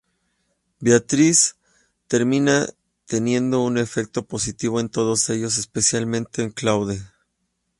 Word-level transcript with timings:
Beatrice 0.79 1.53
termina 2.07 2.65
teniendo 3.05 3.61
un 3.63 3.77
efecto 3.77 4.25
positivo 4.25 4.79
en 4.79 4.89
todos 4.89 5.29
ellos, 5.29 5.59
especialmente 5.59 6.41
en 6.41 6.49
Claude. 6.49 7.03